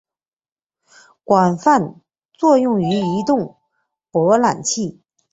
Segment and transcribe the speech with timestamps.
[1.23, 2.01] 广泛
[2.33, 3.57] 作用于移动
[4.11, 4.99] 浏览器。